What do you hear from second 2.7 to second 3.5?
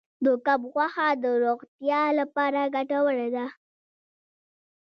ګټوره ده.